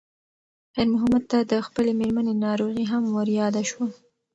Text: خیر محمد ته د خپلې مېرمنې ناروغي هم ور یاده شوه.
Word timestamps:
خیر 0.73 0.87
محمد 0.93 1.23
ته 1.31 1.37
د 1.51 1.53
خپلې 1.67 1.91
مېرمنې 1.99 2.33
ناروغي 2.45 2.85
هم 2.91 3.03
ور 3.15 3.27
یاده 3.41 3.61
شوه. 3.69 3.87